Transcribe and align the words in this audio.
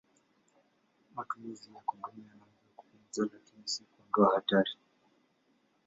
Matumizi 1.15 1.73
ya 1.75 1.81
kondomu 1.85 2.21
yanaweza 2.27 2.67
kupunguza, 2.75 3.21
lakini 3.33 3.67
si 3.67 3.83
kuondoa 3.83 4.35
hatari. 4.35 4.71